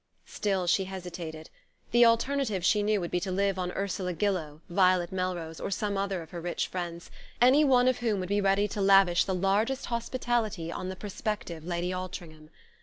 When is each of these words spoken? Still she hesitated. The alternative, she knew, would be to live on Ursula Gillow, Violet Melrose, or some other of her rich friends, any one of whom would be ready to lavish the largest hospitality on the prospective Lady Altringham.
Still 0.25 0.65
she 0.65 0.85
hesitated. 0.85 1.51
The 1.91 2.05
alternative, 2.07 2.65
she 2.65 2.81
knew, 2.81 2.99
would 3.01 3.11
be 3.11 3.19
to 3.19 3.31
live 3.31 3.59
on 3.59 3.71
Ursula 3.73 4.13
Gillow, 4.13 4.61
Violet 4.67 5.11
Melrose, 5.11 5.59
or 5.59 5.69
some 5.69 5.95
other 5.95 6.23
of 6.23 6.31
her 6.31 6.41
rich 6.41 6.67
friends, 6.67 7.11
any 7.39 7.63
one 7.63 7.87
of 7.87 7.99
whom 7.99 8.19
would 8.19 8.29
be 8.29 8.41
ready 8.41 8.67
to 8.69 8.81
lavish 8.81 9.25
the 9.25 9.35
largest 9.35 9.85
hospitality 9.93 10.71
on 10.71 10.89
the 10.89 10.95
prospective 10.95 11.63
Lady 11.65 11.93
Altringham. 11.93 12.49